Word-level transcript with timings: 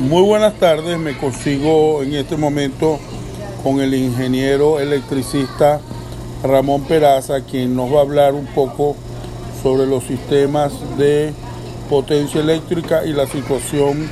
Muy 0.00 0.22
buenas 0.22 0.54
tardes, 0.54 0.98
me 0.98 1.14
consigo 1.18 2.02
en 2.02 2.14
este 2.14 2.34
momento 2.38 2.98
con 3.62 3.80
el 3.80 3.92
ingeniero 3.92 4.80
electricista 4.80 5.78
Ramón 6.42 6.84
Peraza, 6.84 7.42
quien 7.42 7.76
nos 7.76 7.92
va 7.92 7.98
a 7.98 8.00
hablar 8.00 8.32
un 8.32 8.46
poco 8.46 8.96
sobre 9.62 9.86
los 9.86 10.04
sistemas 10.04 10.72
de 10.96 11.34
potencia 11.90 12.40
eléctrica 12.40 13.04
y 13.04 13.12
la 13.12 13.26
situación 13.26 14.08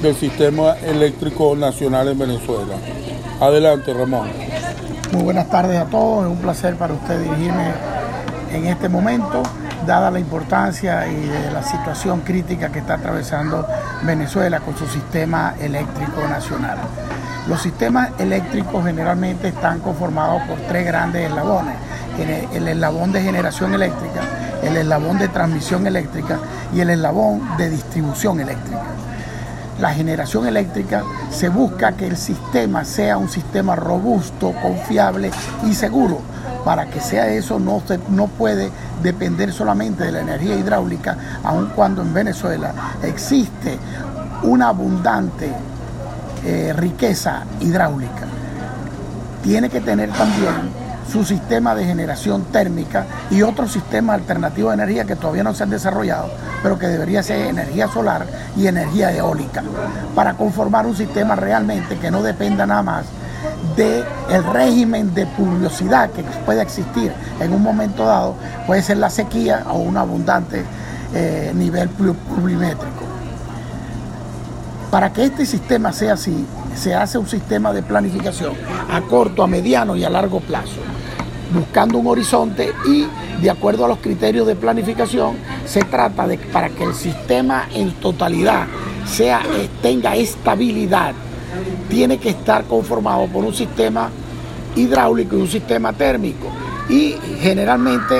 del 0.00 0.14
sistema 0.14 0.76
eléctrico 0.78 1.56
nacional 1.56 2.06
en 2.06 2.20
Venezuela. 2.20 2.76
Adelante, 3.40 3.92
Ramón. 3.92 4.28
Muy 5.12 5.24
buenas 5.24 5.50
tardes 5.50 5.76
a 5.76 5.86
todos, 5.86 6.24
es 6.24 6.30
un 6.30 6.38
placer 6.38 6.76
para 6.76 6.94
usted 6.94 7.20
dirigirme 7.20 7.72
en 8.52 8.66
este 8.66 8.88
momento, 8.88 9.42
dada 9.86 10.10
la 10.10 10.18
importancia 10.18 11.06
y 11.06 11.26
de 11.26 11.50
la 11.50 11.62
situación 11.62 12.20
crítica 12.20 12.70
que 12.70 12.80
está 12.80 12.94
atravesando 12.94 13.66
Venezuela 14.02 14.60
con 14.60 14.76
su 14.76 14.86
sistema 14.86 15.54
eléctrico 15.60 16.26
nacional. 16.28 16.78
Los 17.48 17.62
sistemas 17.62 18.10
eléctricos 18.18 18.84
generalmente 18.84 19.48
están 19.48 19.80
conformados 19.80 20.42
por 20.42 20.58
tres 20.68 20.86
grandes 20.86 21.28
eslabones. 21.28 21.74
El 22.52 22.68
eslabón 22.68 23.10
de 23.12 23.22
generación 23.22 23.74
eléctrica, 23.74 24.20
el 24.62 24.76
eslabón 24.76 25.18
de 25.18 25.28
transmisión 25.28 25.86
eléctrica 25.86 26.38
y 26.74 26.80
el 26.80 26.90
eslabón 26.90 27.56
de 27.56 27.70
distribución 27.70 28.40
eléctrica. 28.40 28.82
La 29.80 29.92
generación 29.92 30.46
eléctrica 30.46 31.02
se 31.30 31.48
busca 31.48 31.92
que 31.92 32.06
el 32.06 32.16
sistema 32.16 32.84
sea 32.84 33.16
un 33.16 33.28
sistema 33.28 33.74
robusto, 33.74 34.52
confiable 34.62 35.30
y 35.64 35.74
seguro. 35.74 36.20
Para 36.64 36.86
que 36.86 37.00
sea 37.00 37.28
eso 37.28 37.58
no, 37.58 37.82
se, 37.86 37.98
no 38.08 38.28
puede 38.28 38.70
depender 39.02 39.52
solamente 39.52 40.04
de 40.04 40.12
la 40.12 40.20
energía 40.20 40.54
hidráulica, 40.56 41.16
aun 41.42 41.72
cuando 41.74 42.02
en 42.02 42.14
Venezuela 42.14 42.72
existe 43.02 43.78
una 44.42 44.68
abundante 44.68 45.52
eh, 46.44 46.72
riqueza 46.76 47.44
hidráulica. 47.60 48.26
Tiene 49.42 49.68
que 49.68 49.80
tener 49.80 50.10
también 50.12 50.82
su 51.10 51.24
sistema 51.24 51.74
de 51.74 51.84
generación 51.84 52.44
térmica 52.44 53.06
y 53.30 53.42
otros 53.42 53.72
sistemas 53.72 54.14
alternativos 54.14 54.70
de 54.70 54.82
energía 54.82 55.04
que 55.04 55.16
todavía 55.16 55.42
no 55.42 55.52
se 55.54 55.64
han 55.64 55.70
desarrollado, 55.70 56.30
pero 56.62 56.78
que 56.78 56.86
debería 56.86 57.22
ser 57.22 57.46
energía 57.46 57.86
solar 57.88 58.26
y 58.56 58.66
energía 58.66 59.12
eólica, 59.12 59.62
para 60.14 60.34
conformar 60.34 60.86
un 60.86 60.96
sistema 60.96 61.36
realmente 61.36 61.98
que 61.98 62.10
no 62.10 62.22
dependa 62.22 62.66
nada 62.66 62.82
más 62.82 63.04
del 63.76 64.04
el 64.30 64.44
régimen 64.44 65.14
de 65.14 65.26
pluviosidad 65.26 66.10
que 66.10 66.22
puede 66.44 66.62
existir 66.62 67.12
en 67.40 67.52
un 67.52 67.62
momento 67.62 68.04
dado, 68.04 68.34
puede 68.66 68.82
ser 68.82 68.98
la 68.98 69.10
sequía 69.10 69.64
o 69.70 69.78
un 69.78 69.96
abundante 69.96 70.64
eh, 71.14 71.52
nivel 71.54 71.88
pluviométrico. 71.88 73.04
Para 74.90 75.12
que 75.12 75.24
este 75.24 75.46
sistema 75.46 75.92
sea 75.92 76.14
así, 76.14 76.46
se 76.74 76.94
hace 76.94 77.18
un 77.18 77.26
sistema 77.26 77.72
de 77.72 77.82
planificación 77.82 78.54
a 78.90 79.00
corto, 79.02 79.42
a 79.42 79.46
mediano 79.46 79.96
y 79.96 80.04
a 80.04 80.10
largo 80.10 80.40
plazo, 80.40 80.80
buscando 81.52 81.98
un 81.98 82.06
horizonte 82.06 82.72
y 82.86 83.06
de 83.40 83.50
acuerdo 83.50 83.84
a 83.84 83.88
los 83.88 83.98
criterios 83.98 84.46
de 84.46 84.54
planificación 84.54 85.36
se 85.66 85.80
trata 85.80 86.26
de 86.26 86.38
para 86.38 86.68
que 86.68 86.84
el 86.84 86.94
sistema 86.94 87.68
en 87.74 87.92
totalidad 87.92 88.66
sea, 89.06 89.42
tenga 89.82 90.16
estabilidad, 90.16 91.12
tiene 91.88 92.18
que 92.18 92.30
estar 92.30 92.64
conformado 92.64 93.26
por 93.26 93.44
un 93.44 93.54
sistema 93.54 94.10
hidráulico 94.76 95.36
y 95.36 95.40
un 95.40 95.48
sistema 95.48 95.92
térmico. 95.92 96.48
Y 96.88 97.14
generalmente 97.40 98.14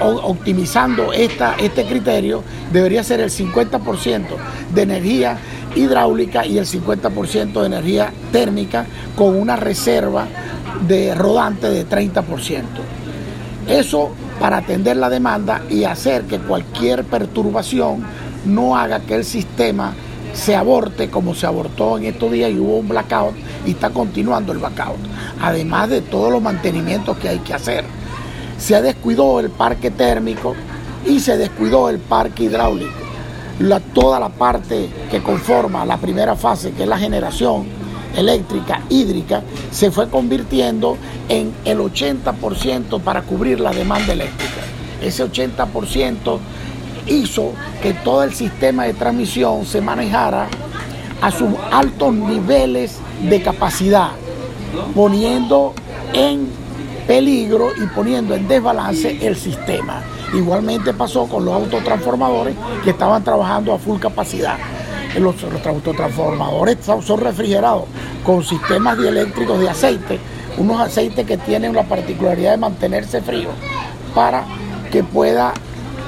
optimizando 0.00 1.12
esta, 1.12 1.54
este 1.56 1.84
criterio, 1.84 2.42
debería 2.72 3.04
ser 3.04 3.20
el 3.20 3.30
50% 3.30 4.26
de 4.74 4.82
energía 4.82 5.38
hidráulica 5.74 6.44
y 6.44 6.58
el 6.58 6.66
50% 6.66 7.60
de 7.60 7.66
energía 7.66 8.12
térmica 8.32 8.86
con 9.16 9.36
una 9.36 9.56
reserva 9.56 10.26
de 10.86 11.14
rodante 11.14 11.70
de 11.70 11.86
30%. 11.86 12.64
Eso 13.68 14.10
para 14.40 14.58
atender 14.58 14.96
la 14.96 15.10
demanda 15.10 15.62
y 15.68 15.84
hacer 15.84 16.24
que 16.24 16.38
cualquier 16.38 17.04
perturbación 17.04 18.02
no 18.46 18.76
haga 18.76 19.00
que 19.00 19.14
el 19.14 19.24
sistema 19.24 19.92
se 20.32 20.56
aborte 20.56 21.10
como 21.10 21.34
se 21.34 21.46
abortó 21.46 21.98
en 21.98 22.04
estos 22.04 22.32
días 22.32 22.50
y 22.50 22.58
hubo 22.58 22.76
un 22.76 22.88
blackout 22.88 23.34
y 23.66 23.72
está 23.72 23.90
continuando 23.90 24.52
el 24.52 24.58
blackout, 24.58 25.00
además 25.40 25.90
de 25.90 26.00
todos 26.00 26.32
los 26.32 26.42
mantenimientos 26.42 27.16
que 27.18 27.28
hay 27.28 27.38
que 27.38 27.54
hacer 27.54 27.84
se 28.60 28.80
descuidó 28.82 29.40
el 29.40 29.50
parque 29.50 29.90
térmico 29.90 30.54
y 31.06 31.18
se 31.20 31.38
descuidó 31.38 31.88
el 31.88 31.98
parque 31.98 32.44
hidráulico. 32.44 32.92
toda 33.94 34.20
la 34.20 34.28
parte 34.28 34.88
que 35.10 35.22
conforma 35.22 35.84
la 35.84 35.96
primera 35.96 36.36
fase, 36.36 36.72
que 36.72 36.82
es 36.82 36.88
la 36.88 36.98
generación 36.98 37.66
eléctrica 38.16 38.82
hídrica, 38.90 39.42
se 39.70 39.90
fue 39.90 40.08
convirtiendo 40.08 40.96
en 41.28 41.52
el 41.64 41.78
80% 41.78 43.00
para 43.00 43.22
cubrir 43.22 43.60
la 43.60 43.72
demanda 43.72 44.12
eléctrica. 44.12 44.60
Ese 45.00 45.24
80% 45.24 46.38
hizo 47.10 47.52
que 47.82 47.92
todo 47.92 48.22
el 48.22 48.32
sistema 48.32 48.84
de 48.84 48.94
transmisión 48.94 49.66
se 49.66 49.80
manejara 49.80 50.48
a 51.20 51.30
sus 51.30 51.50
altos 51.70 52.14
niveles 52.14 52.96
de 53.28 53.42
capacidad, 53.42 54.12
poniendo 54.94 55.74
en 56.14 56.48
peligro 57.06 57.70
y 57.76 57.86
poniendo 57.88 58.34
en 58.34 58.48
desbalance 58.48 59.26
el 59.26 59.36
sistema. 59.36 60.02
Igualmente 60.32 60.94
pasó 60.94 61.26
con 61.26 61.44
los 61.44 61.54
autotransformadores 61.54 62.54
que 62.84 62.90
estaban 62.90 63.22
trabajando 63.24 63.74
a 63.74 63.78
full 63.78 63.98
capacidad. 63.98 64.56
Los, 65.18 65.34
autotransformadores 65.66 66.78
son 66.84 67.20
refrigerados 67.20 67.84
con 68.24 68.44
sistemas 68.44 68.96
dieléctricos 68.96 69.58
de 69.58 69.68
aceite, 69.68 70.20
unos 70.56 70.80
aceites 70.80 71.26
que 71.26 71.36
tienen 71.36 71.74
la 71.74 71.82
particularidad 71.82 72.52
de 72.52 72.58
mantenerse 72.58 73.20
fríos 73.20 73.52
para 74.14 74.44
que 74.92 75.02
pueda 75.02 75.52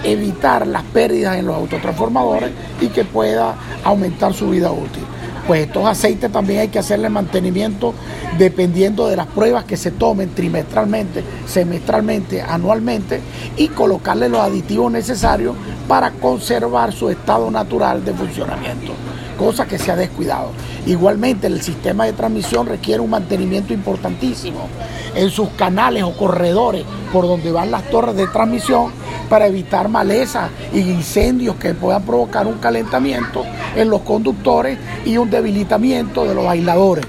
evitar 0.04 0.66
las 0.66 0.82
pérdidas 0.84 1.36
en 1.36 1.46
los 1.46 1.56
autotransformadores 1.56 2.50
y 2.80 2.88
que 2.88 3.04
pueda 3.04 3.54
aumentar 3.84 4.34
su 4.34 4.50
vida 4.50 4.72
útil 4.72 5.04
pues 5.46 5.66
estos 5.66 5.86
aceites 5.86 6.30
también 6.30 6.60
hay 6.60 6.68
que 6.68 6.78
hacerle 6.78 7.08
mantenimiento 7.08 7.94
dependiendo 8.38 9.08
de 9.08 9.16
las 9.16 9.26
pruebas 9.26 9.64
que 9.64 9.76
se 9.76 9.90
tomen 9.90 10.30
trimestralmente, 10.34 11.24
semestralmente, 11.46 12.40
anualmente 12.40 13.20
y 13.56 13.68
colocarle 13.68 14.28
los 14.28 14.40
aditivos 14.40 14.92
necesarios 14.92 15.56
para 15.88 16.12
conservar 16.12 16.92
su 16.92 17.10
estado 17.10 17.50
natural 17.50 18.04
de 18.04 18.14
funcionamiento, 18.14 18.92
cosa 19.36 19.66
que 19.66 19.78
se 19.78 19.90
ha 19.90 19.96
descuidado. 19.96 20.50
Igualmente 20.86 21.48
el 21.48 21.60
sistema 21.60 22.04
de 22.04 22.12
transmisión 22.12 22.66
requiere 22.66 23.00
un 23.00 23.10
mantenimiento 23.10 23.74
importantísimo 23.74 24.68
en 25.14 25.28
sus 25.30 25.48
canales 25.50 26.04
o 26.04 26.16
corredores 26.16 26.84
por 27.12 27.26
donde 27.26 27.52
van 27.52 27.70
las 27.70 27.88
torres 27.90 28.16
de 28.16 28.26
transmisión 28.26 28.90
para 29.28 29.46
evitar 29.46 29.88
malezas 29.88 30.50
y 30.72 30.80
incendios 30.80 31.56
que 31.56 31.74
puedan 31.74 32.02
provocar 32.02 32.46
un 32.46 32.58
calentamiento 32.58 33.44
en 33.76 33.90
los 33.90 34.02
conductores 34.02 34.78
y 35.04 35.16
un 35.16 35.30
debilitamiento 35.30 36.24
de 36.24 36.34
los 36.34 36.46
aisladores. 36.46 37.06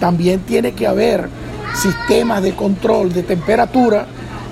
También 0.00 0.40
tiene 0.40 0.72
que 0.72 0.86
haber 0.86 1.28
sistemas 1.74 2.42
de 2.42 2.54
control 2.54 3.12
de 3.12 3.22
temperatura 3.22 4.06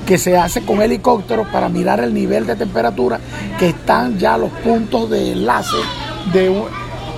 que 0.07 0.19
se 0.19 0.37
hace 0.37 0.63
con 0.63 0.83
helicópteros 0.83 1.47
para 1.49 1.69
mirar 1.69 2.01
el 2.01 2.13
nivel 2.13 2.47
de 2.47 2.57
temperatura 2.57 3.21
que 3.59 3.69
están 3.69 4.19
ya 4.19 4.37
los 4.37 4.51
puntos 4.51 5.11
de 5.11 5.33
enlace 5.33 5.77
de, 6.33 6.65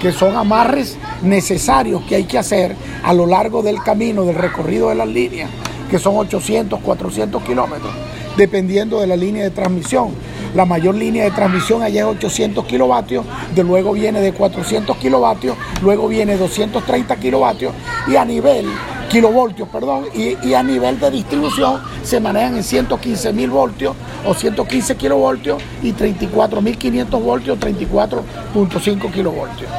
que 0.00 0.12
son 0.12 0.36
amarres 0.36 0.98
necesarios 1.22 2.02
que 2.08 2.16
hay 2.16 2.24
que 2.24 2.38
hacer 2.38 2.74
a 3.02 3.14
lo 3.14 3.26
largo 3.26 3.62
del 3.62 3.82
camino, 3.82 4.24
del 4.24 4.34
recorrido 4.34 4.88
de 4.88 4.96
las 4.96 5.08
líneas, 5.08 5.48
que 5.92 5.98
son 5.98 6.16
800, 6.16 6.80
400 6.80 7.42
kilómetros 7.42 7.92
dependiendo 8.36 8.98
de 9.00 9.06
la 9.06 9.14
línea 9.14 9.44
de 9.44 9.50
transmisión. 9.50 10.08
La 10.54 10.64
mayor 10.64 10.94
línea 10.94 11.24
de 11.24 11.30
transmisión 11.32 11.82
allá 11.82 12.00
es 12.00 12.06
800 12.06 12.64
kilovatios, 12.64 13.26
de 13.54 13.62
luego 13.62 13.92
viene 13.92 14.20
de 14.20 14.32
400 14.32 14.96
kilovatios, 14.96 15.54
luego 15.82 16.08
viene 16.08 16.38
230 16.38 17.16
kilovatios 17.16 17.74
y 18.08 18.16
a 18.16 18.24
nivel 18.24 18.66
kilovoltios, 19.10 19.68
perdón, 19.68 20.06
y, 20.14 20.54
a 20.54 20.62
nivel 20.62 20.98
de 20.98 21.10
distribución 21.10 21.82
se 22.02 22.20
manejan 22.20 22.56
en 22.56 22.64
115 22.64 23.34
mil 23.34 23.50
voltios 23.50 23.94
o 24.26 24.32
115 24.32 24.96
kilovoltios 24.96 25.62
y 25.82 25.92
34.500 25.92 27.22
voltios, 27.22 27.58
34.5 27.58 29.12
kilovoltios. 29.12 29.70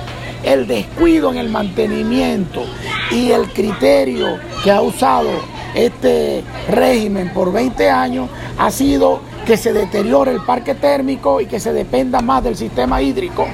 El 0.44 0.68
descuido 0.68 1.32
en 1.32 1.38
el 1.38 1.50
mantenimiento 1.50 2.64
y 3.12 3.32
el 3.32 3.52
criterio 3.54 4.38
que 4.64 4.72
ha 4.72 4.82
usado 4.82 5.30
este 5.74 6.44
régimen 6.70 7.34
por 7.34 7.52
20 7.52 7.90
años 7.90 8.30
ha 8.58 8.70
sido 8.72 9.22
que 9.46 9.58
se 9.58 9.74
deteriore 9.74 10.32
el 10.32 10.42
parque 10.42 10.76
térmico 10.76 11.42
y 11.42 11.46
que 11.46 11.60
se 11.60 11.74
dependa 11.74 12.22
más 12.22 12.44
del 12.44 12.56
sistema 12.56 13.02
hídrico, 13.02 13.46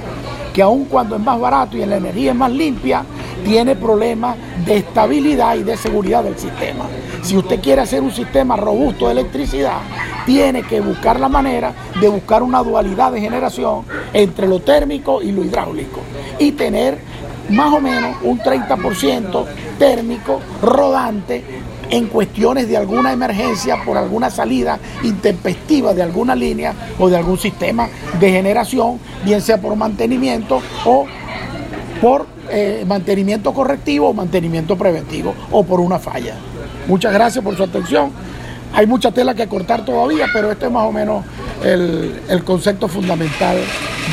que 0.53 0.61
aun 0.61 0.85
cuando 0.85 1.15
es 1.15 1.21
más 1.21 1.39
barato 1.39 1.77
y 1.77 1.85
la 1.85 1.97
energía 1.97 2.31
es 2.31 2.37
más 2.37 2.51
limpia, 2.51 3.03
tiene 3.43 3.75
problemas 3.75 4.37
de 4.65 4.77
estabilidad 4.77 5.55
y 5.55 5.63
de 5.63 5.77
seguridad 5.77 6.23
del 6.23 6.37
sistema. 6.37 6.85
Si 7.21 7.37
usted 7.37 7.59
quiere 7.59 7.81
hacer 7.81 8.01
un 8.01 8.11
sistema 8.11 8.55
robusto 8.55 9.07
de 9.07 9.13
electricidad, 9.13 9.79
tiene 10.25 10.63
que 10.63 10.79
buscar 10.81 11.19
la 11.19 11.29
manera 11.29 11.73
de 11.99 12.07
buscar 12.07 12.43
una 12.43 12.61
dualidad 12.63 13.11
de 13.11 13.21
generación 13.21 13.83
entre 14.13 14.47
lo 14.47 14.59
térmico 14.59 15.21
y 15.21 15.31
lo 15.31 15.43
hidráulico 15.43 16.01
y 16.37 16.51
tener 16.51 16.99
más 17.49 17.73
o 17.73 17.79
menos 17.79 18.17
un 18.21 18.39
30% 18.39 19.45
térmico 19.77 20.39
rodante 20.61 21.43
en 21.89 22.07
cuestiones 22.07 22.67
de 22.67 22.77
alguna 22.77 23.11
emergencia 23.11 23.83
por 23.83 23.97
alguna 23.97 24.29
salida 24.29 24.79
intempestiva 25.03 25.93
de 25.93 26.03
alguna 26.03 26.35
línea 26.35 26.73
o 26.99 27.09
de 27.09 27.17
algún 27.17 27.39
sistema 27.39 27.89
de 28.19 28.31
generación, 28.31 28.99
bien 29.25 29.41
sea 29.41 29.59
por 29.59 29.75
mantenimiento 29.75 30.61
o 30.85 31.05
por 32.01 32.27
eh, 32.49 32.83
mantenimiento 32.87 33.53
correctivo 33.53 34.09
o 34.09 34.13
mantenimiento 34.13 34.77
preventivo 34.77 35.35
o 35.51 35.63
por 35.63 35.79
una 35.79 35.99
falla. 35.99 36.35
Muchas 36.87 37.13
gracias 37.13 37.43
por 37.43 37.55
su 37.55 37.63
atención. 37.63 38.11
Hay 38.73 38.85
mucha 38.85 39.11
tela 39.11 39.33
que 39.33 39.47
cortar 39.47 39.83
todavía, 39.83 40.27
pero 40.31 40.51
este 40.51 40.65
es 40.67 40.71
más 40.71 40.83
o 40.83 40.91
menos 40.91 41.25
el, 41.63 42.21
el 42.29 42.43
concepto 42.43 42.87
fundamental 42.87 43.57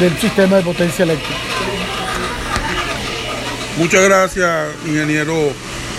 del 0.01 0.17
sistema 0.19 0.57
de 0.57 0.63
potencia 0.63 1.03
eléctrica. 1.03 1.41
Muchas 3.79 4.03
gracias, 4.05 4.69
ingeniero 4.87 5.35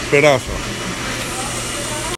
Peraza. 0.09 0.76